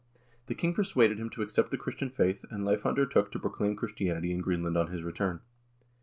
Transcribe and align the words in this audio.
The 0.47 0.55
king 0.55 0.73
persuaded 0.73 1.19
him 1.19 1.29
to 1.29 1.43
accept 1.43 1.69
the 1.69 1.77
Chris 1.77 1.97
tian 1.97 2.09
faith, 2.09 2.43
and 2.49 2.63
Leiv 2.65 2.85
undertook 2.87 3.31
to 3.33 3.39
proclaim 3.39 3.75
Christianity 3.75 4.31
in 4.33 4.39
Greenland 4.41 4.75
on 4.75 4.87
his 4.89 5.03
return. 5.03 5.41